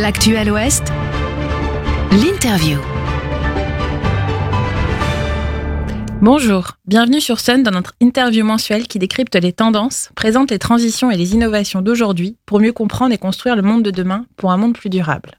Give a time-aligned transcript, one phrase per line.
[0.00, 0.82] L'actuel Ouest,
[2.10, 2.78] l'interview.
[6.20, 11.12] Bonjour, bienvenue sur Sun dans notre interview mensuelle qui décrypte les tendances, présente les transitions
[11.12, 14.56] et les innovations d'aujourd'hui pour mieux comprendre et construire le monde de demain pour un
[14.56, 15.38] monde plus durable.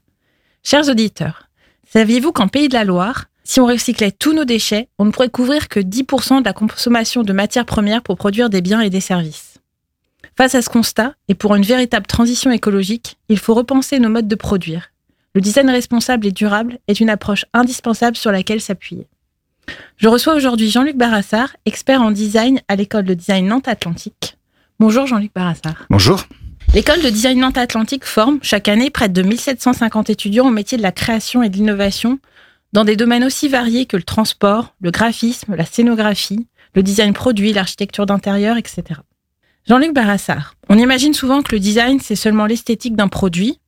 [0.62, 1.50] Chers auditeurs,
[1.92, 5.28] saviez-vous qu'en Pays de la Loire, si on recyclait tous nos déchets, on ne pourrait
[5.28, 9.00] couvrir que 10% de la consommation de matières premières pour produire des biens et des
[9.00, 9.45] services?
[10.36, 14.28] Face à ce constat, et pour une véritable transition écologique, il faut repenser nos modes
[14.28, 14.90] de produire.
[15.34, 19.06] Le design responsable et durable est une approche indispensable sur laquelle s'appuyer.
[19.96, 24.36] Je reçois aujourd'hui Jean-Luc Barassard, expert en design à l'école de design Nantes Atlantique.
[24.78, 25.86] Bonjour Jean-Luc Barassard.
[25.88, 26.26] Bonjour.
[26.74, 30.82] L'école de design Nantes Atlantique forme chaque année près de 1750 étudiants au métier de
[30.82, 32.18] la création et de l'innovation
[32.74, 37.54] dans des domaines aussi variés que le transport, le graphisme, la scénographie, le design produit,
[37.54, 39.00] l'architecture d'intérieur, etc.
[39.68, 43.58] Jean-Luc Barassard, on imagine souvent que le design, c'est seulement l'esthétique d'un produit,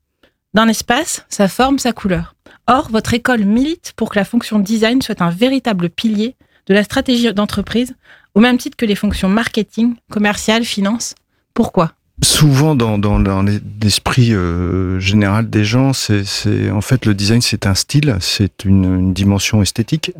[0.55, 2.37] d'un espace, sa forme, sa couleur.
[2.69, 6.37] Or, votre école milite pour que la fonction design soit un véritable pilier
[6.69, 7.97] de la stratégie d'entreprise,
[8.37, 11.17] au même titre que les fonctions marketing, commercial, finance.
[11.53, 11.95] Pourquoi?
[12.23, 13.45] Souvent dans,
[13.83, 19.13] l'esprit euh, général des gens, c'est en fait le design c'est un style, c'est une,
[19.13, 20.13] dimension esthétique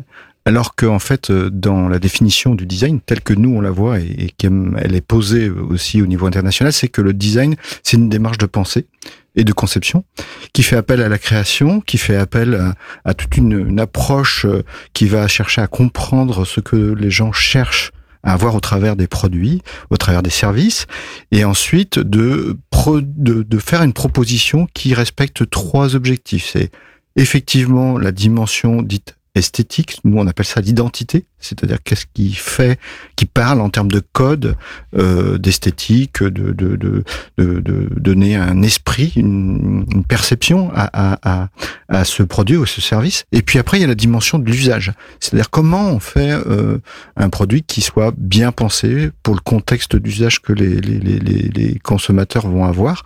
[0.49, 3.99] alors qu'en fait, euh, dans la définition du design, telle que nous on la voit
[3.99, 8.39] et, qu'elle est posée aussi au niveau international, c'est que le design, c'est une démarche
[8.39, 8.87] de pensée
[9.35, 10.05] et de conception
[10.51, 12.73] qui fait appel à la création, qui fait appel
[13.05, 17.91] à, toute une, approche euh, qui va chercher à comprendre ce que les gens cherchent
[18.23, 19.61] à avoir au travers des produits,
[19.91, 20.87] au travers des services,
[21.31, 26.49] et ensuite de, de, de faire une proposition qui respecte trois objectifs.
[26.53, 26.71] C'est
[27.15, 29.99] effectivement la dimension dite esthétique.
[30.03, 32.79] Nous, on appelle ça l'identité, c'est-à-dire qu'est-ce qui fait,
[33.15, 34.55] qui parle en termes de code,
[34.95, 37.03] euh, d'esthétique, de, de, de,
[37.37, 41.49] de, donner un esprit, une, perception à, à,
[41.87, 43.25] à, ce produit ou ce service.
[43.31, 46.77] Et puis après, il y a la dimension de l'usage, c'est-à-dire comment on fait euh,
[47.15, 51.79] un produit qui soit bien pensé pour le contexte d'usage que les, les, les, les,
[51.79, 53.03] consommateurs vont avoir.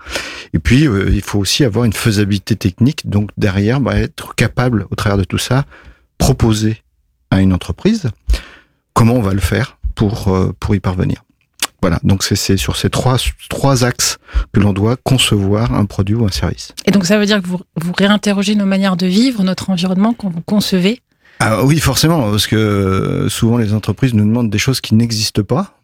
[0.53, 4.87] Et puis, euh, il faut aussi avoir une faisabilité technique, donc derrière, bah, être capable,
[4.89, 5.65] au travers de tout ça,
[6.17, 6.83] proposer
[7.31, 8.09] à une entreprise
[8.93, 11.23] comment on va le faire pour, euh, pour y parvenir.
[11.81, 13.17] Voilà, donc c'est sur ces trois,
[13.49, 14.17] trois axes
[14.53, 16.73] que l'on doit concevoir un produit ou un service.
[16.85, 20.13] Et donc ça veut dire que vous, vous réinterrogez nos manières de vivre, notre environnement
[20.13, 21.01] quand vous concevez?
[21.39, 25.77] Ah oui, forcément, parce que souvent les entreprises nous demandent des choses qui n'existent pas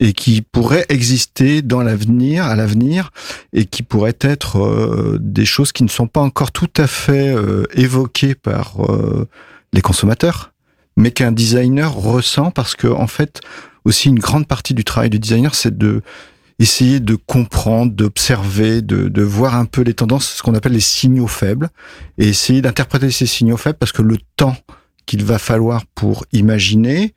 [0.00, 3.10] et qui pourraient exister dans l'avenir, à l'avenir,
[3.52, 7.34] et qui pourraient être euh, des choses qui ne sont pas encore tout à fait
[7.34, 8.76] euh, évoquées par
[9.72, 10.52] les consommateurs,
[10.96, 13.40] mais qu'un designer ressent parce que en fait
[13.84, 16.02] aussi une grande partie du travail du designer c'est de
[16.58, 20.80] essayer de comprendre, d'observer, de, de voir un peu les tendances, ce qu'on appelle les
[20.80, 21.68] signaux faibles,
[22.18, 24.56] et essayer d'interpréter ces signaux faibles parce que le temps
[25.06, 27.14] qu'il va falloir pour imaginer,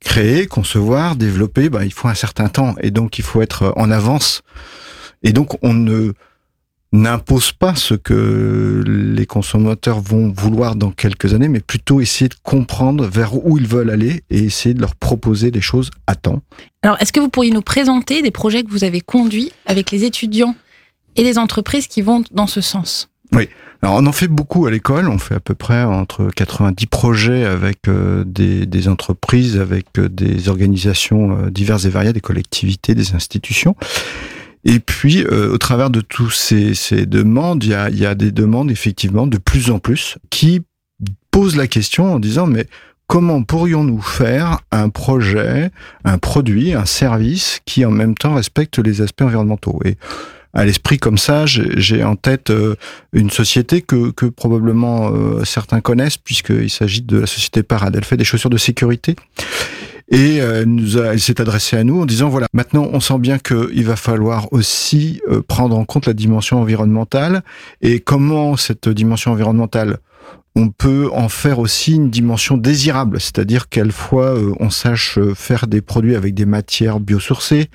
[0.00, 3.90] créer, concevoir, développer, ben, il faut un certain temps, et donc il faut être en
[3.90, 4.42] avance.
[5.22, 6.12] Et donc on ne
[6.92, 12.36] n'impose pas ce que les consommateurs vont vouloir dans quelques années, mais plutôt essayer de
[12.42, 16.40] comprendre vers où ils veulent aller et essayer de leur proposer des choses à temps.
[16.82, 20.04] Alors, est-ce que vous pourriez nous présenter des projets que vous avez conduits avec les
[20.04, 20.54] étudiants
[21.16, 23.10] et les entreprises qui vont dans ce sens?
[23.32, 23.48] Oui.
[23.82, 25.08] Alors, on en fait beaucoup à l'école.
[25.08, 30.08] On fait à peu près entre 90 projets avec euh, des, des, entreprises, avec euh,
[30.08, 33.76] des organisations euh, diverses et variées, des collectivités, des institutions.
[34.64, 38.14] Et puis, euh, au travers de tous ces, ces demandes, il y a, y a
[38.14, 40.62] des demandes effectivement de plus en plus qui
[41.30, 42.66] posent la question en disant mais
[43.06, 45.70] comment pourrions-nous faire un projet,
[46.04, 49.80] un produit, un service qui en même temps respecte les aspects environnementaux?
[49.84, 49.96] Et
[50.54, 52.74] à l'esprit comme ça, j'ai en tête euh,
[53.12, 57.94] une société que, que probablement euh, certains connaissent puisqu'il s'agit de la société Parade.
[57.96, 59.14] Elle fait des chaussures de sécurité
[60.10, 63.18] et euh, nous a, elle s'est adressée à nous en disant voilà, maintenant on sent
[63.18, 67.42] bien qu'il va falloir aussi euh, prendre en compte la dimension environnementale.
[67.82, 69.98] Et comment cette dimension environnementale
[70.54, 75.66] on peut en faire aussi une dimension désirable, c'est-à-dire qu'elle fois euh, on sache faire
[75.66, 77.68] des produits avec des matières biosourcées,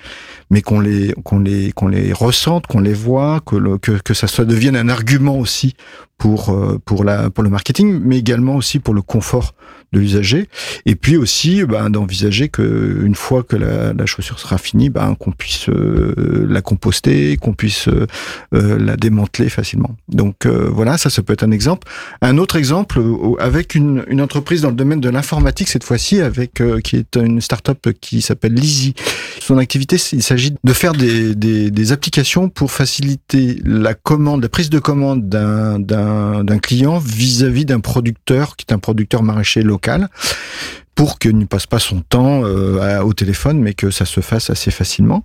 [0.50, 4.14] mais qu'on les qu'on les qu'on les ressente, qu'on les voit, que, le, que que
[4.14, 5.74] ça soit devienne un argument aussi
[6.18, 6.54] pour
[6.84, 9.54] pour la pour le marketing, mais également aussi pour le confort
[9.94, 10.48] de l'usager.
[10.84, 15.32] Et puis aussi ben, d'envisager que une fois que la, chaussure sera finie, ben, qu'on
[15.32, 18.06] puisse euh, la composter, qu'on puisse euh,
[18.54, 19.96] euh, la démanteler facilement.
[20.08, 21.88] Donc voilà, ça, ça peut être un exemple.
[22.20, 23.00] Un autre exemple exemple
[23.38, 27.88] avec une, entreprise dans le domaine de l'informatique cette fois-ci, avec qui est une start-up
[28.00, 28.94] qui s'appelle Lizzy.
[29.40, 34.78] Son activité, il s'agit de faire des, applications pour faciliter la commande, la prise de
[34.78, 40.08] commande d'un d'un client vis-à-vis d'un producteur qui est un producteur maraîcher local
[40.94, 44.50] pour qu'il ne passe pas son temps euh, au téléphone, mais que ça se fasse
[44.50, 45.24] assez facilement.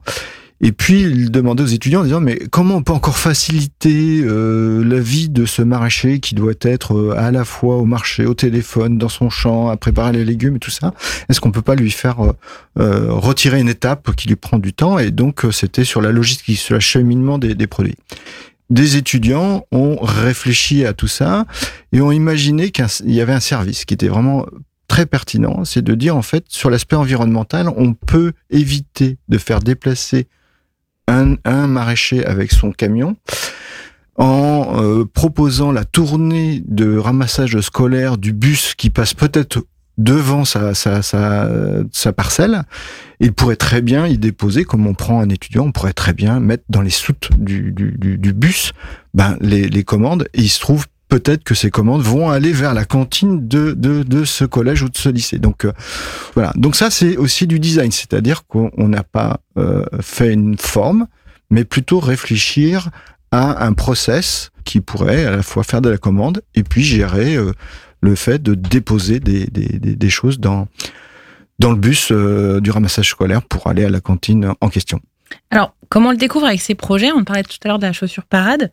[0.61, 4.83] Et puis il demandait aux étudiants en disant mais comment on peut encore faciliter euh,
[4.83, 8.33] la vie de ce maraîcher qui doit être euh, à la fois au marché, au
[8.33, 10.93] téléphone, dans son champ, à préparer les légumes et tout ça?
[11.29, 12.17] Est-ce qu'on peut pas lui faire
[12.75, 14.99] retirer une étape qui lui prend du temps?
[14.99, 17.95] Et donc c'était sur la logistique, sur l'acheminement des, des produits.
[18.69, 21.45] Des étudiants ont réfléchi à tout ça
[21.91, 24.45] et ont imaginé qu'il y avait un service qui était vraiment
[24.89, 29.59] très pertinent, c'est de dire en fait sur l'aspect environnemental, on peut éviter de faire
[29.59, 30.27] déplacer
[31.09, 33.15] un, maraîcher avec son camion
[34.15, 39.63] en euh, proposant la tournée de ramassage scolaire du bus qui passe peut-être
[39.97, 42.63] devant sa, parcelle,
[43.19, 46.39] il pourrait très bien y déposer, comme on prend un étudiant, on pourrait très bien
[46.39, 47.73] mettre dans les soutes du,
[48.33, 48.71] bus
[49.13, 52.73] ben, les, les commandes, et il se trouve peut-être que ces commandes vont aller vers
[52.73, 55.39] la cantine de, de, de ce collège ou de ce lycée.
[55.39, 55.73] Donc euh,
[56.35, 56.53] voilà.
[56.55, 61.07] Donc ça, c'est aussi du design, c'est-à-dire qu'on n'a pas euh, fait une forme,
[61.49, 62.89] mais plutôt réfléchir
[63.31, 67.35] à un process qui pourrait à la fois faire de la commande et puis gérer
[67.35, 67.51] euh,
[68.01, 70.67] le fait de déposer des, des, des, choses dans
[71.57, 75.01] dans le bus du ramassage scolaire pour aller à la cantine en question.
[75.51, 77.11] Alors, comment on le découvre avec ces projets?
[77.11, 78.71] On parlait tout à l'heure de la chaussure parade.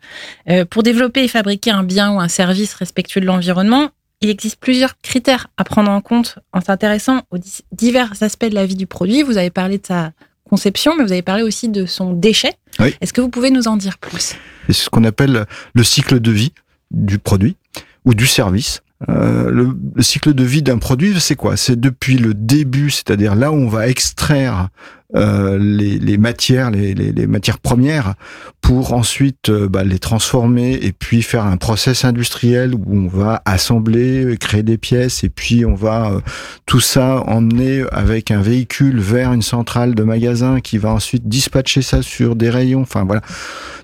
[0.49, 4.59] Euh, pour développer et fabriquer un bien ou un service respectueux de l'environnement, il existe
[4.59, 7.39] plusieurs critères à prendre en compte en s'intéressant aux
[7.73, 9.23] divers aspects de la vie du produit.
[9.23, 10.13] Vous avez parlé de sa
[10.49, 12.53] conception, mais vous avez parlé aussi de son déchet.
[12.79, 14.35] Est-ce que vous pouvez nous en dire plus?
[14.67, 16.53] C'est ce qu'on appelle le cycle de vie
[16.91, 17.57] du produit
[18.05, 18.83] ou du service.
[19.11, 21.59] Euh, le, le, cycle de vie d'un produit, c'est quoi?
[21.59, 24.69] C'est depuis le début, c'est-à-dire là où on va extraire
[25.15, 28.15] euh, les, matières, les, matières premières,
[28.61, 33.41] pour ensuite euh, bah, les transformer et puis faire un process industriel où on va
[33.45, 36.21] assembler, créer des pièces et puis on va euh,
[36.67, 41.83] tout ça emmener avec un véhicule vers une centrale de magasin qui va ensuite dispatcher
[41.83, 42.83] ça sur des rayons.
[42.83, 43.23] Enfin voilà.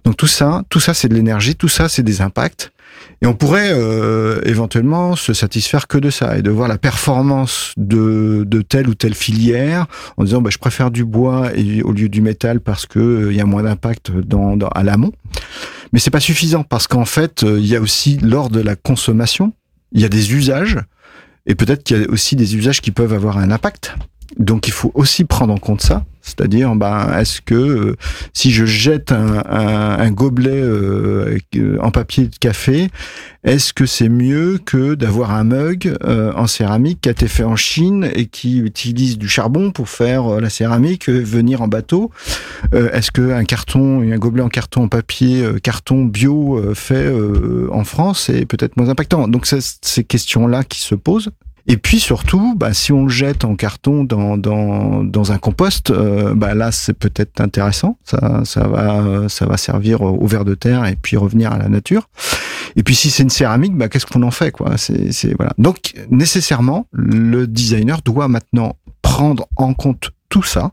[0.04, 2.72] Donc tout ça, tout ça c'est de l'énergie, tout ça c'est des impacts.
[3.22, 7.72] Et on pourrait euh, éventuellement se satisfaire que de ça et de voir la performance
[7.76, 9.86] de, de telle ou telle filière
[10.16, 11.50] en disant bah, je préfère du bois
[11.84, 14.82] au lieu du métal parce que euh, il y a moins d'impact dans, dans, à
[14.82, 15.12] l'amont.
[15.92, 18.74] Mais c'est pas suffisant parce qu'en fait euh, il y a aussi lors de la
[18.74, 19.52] consommation
[19.92, 20.80] il y a des usages
[21.46, 23.94] et peut-être qu'il y a aussi des usages qui peuvent avoir un impact.
[24.42, 26.04] Donc il faut aussi prendre en compte ça.
[26.24, 27.96] C'est-à-dire, ben, est-ce que euh,
[28.32, 31.36] si je jette un, un, un gobelet euh,
[31.80, 32.90] en papier de café,
[33.42, 37.42] est-ce que c'est mieux que d'avoir un mug euh, en céramique qui a été fait
[37.42, 42.12] en Chine et qui utilise du charbon pour faire la céramique venir en bateau?
[42.72, 47.12] Est-ce que un carton, un gobelet en carton en papier, carton bio fait
[47.70, 49.26] en France est peut-être moins impactant?
[49.26, 51.30] Donc c'est ces questions-là qui se posent.
[51.66, 55.90] Et puis surtout, bah, si on le jette en carton dans, dans, dans un compost,
[55.90, 57.98] euh, bah, là c'est peut-être intéressant.
[58.04, 61.68] Ça, ça, va, ça va servir au ver de terre et puis revenir à la
[61.68, 62.08] nature.
[62.76, 64.76] Et puis si c'est une céramique, bah, qu'est-ce qu'on en fait quoi?
[64.76, 65.52] C'est, voilà.
[65.58, 70.72] Donc nécessairement, le designer doit maintenant prendre en compte tout ça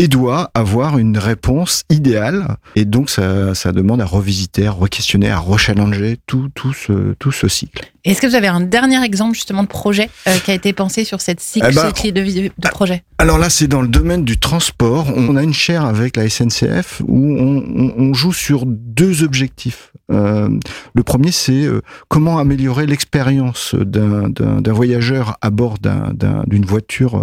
[0.00, 2.56] et doit avoir une réponse idéale.
[2.74, 7.32] Et donc, ça, ça demande à revisiter, à re-questionner, à rechallenger tout, tout, ce, tout
[7.32, 7.86] ce cycle.
[8.06, 11.04] Est-ce que vous avez un dernier exemple justement de projet euh, qui a été pensé
[11.04, 13.04] sur cette cycle eh ben, de, de projet?
[13.18, 15.08] Alors là, c'est dans le domaine du transport.
[15.14, 19.92] On a une chaire avec la SNCF où on, joue sur deux objectifs.
[20.10, 20.48] Euh,
[20.94, 27.22] le premier, c'est euh, comment améliorer l'expérience d'un voyageur à bord d'une voiture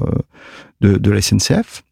[0.81, 1.83] de, la SNCF.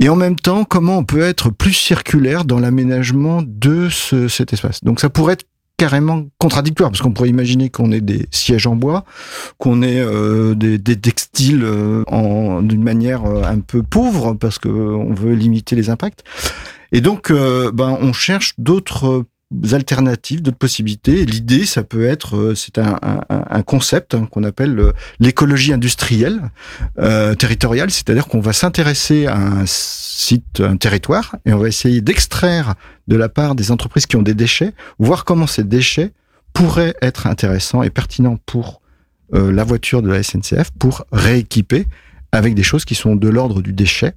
[0.00, 4.52] Et en même temps, comment on peut être plus circulaire dans l'aménagement de ce, cet
[4.52, 4.82] espace?
[4.82, 8.76] Donc ça pourrait être carrément contradictoire parce qu'on pourrait imaginer qu'on ait des sièges en
[8.76, 9.04] bois,
[9.58, 12.04] qu'on ait euh, des, textiles euh,
[12.62, 16.22] d'une manière euh, un peu pauvre parce que on veut limiter les impacts.
[16.92, 19.24] Et donc, ben, on cherche d'autres
[19.72, 21.24] alternatives, d'autres possibilités.
[21.24, 26.50] L'idée, ça peut être, euh, c'est un, concept hein, qu'on appelle euh, l'écologie industrielle
[26.98, 32.00] euh, territoriale, c'est-à-dire qu'on va s'intéresser à un site, un territoire, et on va essayer
[32.00, 32.74] d'extraire
[33.08, 36.12] de la part des entreprises qui ont des déchets, voir comment ces déchets
[36.52, 38.80] pourraient être intéressants et pertinents pour
[39.32, 41.86] la voiture de la SNCF pour rééquiper
[42.34, 44.14] avec des choses qui sont de l'ordre du déchet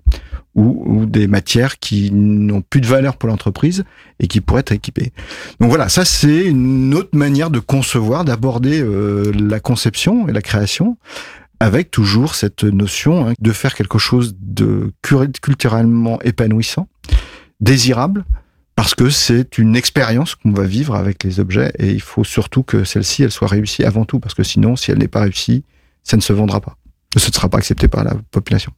[0.56, 3.84] ou, des matières qui n'ont plus de valeur pour l'entreprise
[4.20, 5.14] et qui pourraient être équipées.
[5.60, 10.42] Donc voilà, ça c'est une autre manière de concevoir, d'aborder euh, la conception et la
[10.42, 10.98] création
[11.60, 16.88] avec toujours cette notion hein, de faire quelque chose de culturellement épanouissant,
[17.60, 18.26] désirable,
[18.76, 22.64] parce que c'est une expérience qu'on va vivre avec les objets et il faut surtout
[22.64, 25.64] que celle-ci, elle soit réussie avant tout, parce que sinon, si elle n'est pas réussie,
[26.04, 26.78] ça ne se vendra pas.
[27.18, 28.72] Ce ne sera pas accepté par la population.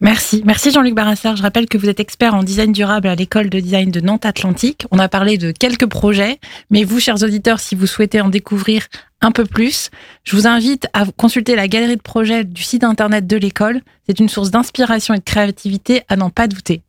[0.00, 0.42] Merci.
[0.44, 1.36] Merci Jean-Luc Barassard.
[1.36, 4.26] Je rappelle que vous êtes expert en design durable à l'école de design de Nantes
[4.26, 4.86] Atlantique.
[4.92, 6.38] On a parlé de quelques projets,
[6.70, 8.86] mais vous, chers auditeurs, si vous souhaitez en découvrir
[9.20, 9.90] un peu plus,
[10.22, 13.80] je vous invite à consulter la galerie de projets du site internet de l'école.
[14.08, 16.82] C'est une source d'inspiration et de créativité à n'en pas douter.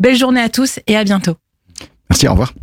[0.00, 1.36] Belle journée à tous et à bientôt.
[2.08, 2.54] Merci, au revoir.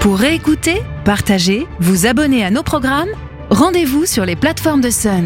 [0.00, 3.08] Pour réécouter, partager, vous abonner à nos programmes,
[3.50, 5.22] rendez-vous sur les plateformes de Sun.